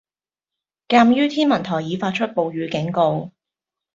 [0.87, 3.29] 鑑於天文台已發出暴雨警告